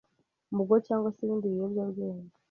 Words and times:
mugo 0.55 0.75
cyangwa 0.85 1.09
se 1.15 1.19
ibindi 1.23 1.51
biyobya 1.53 1.83
bwenge. 1.91 2.33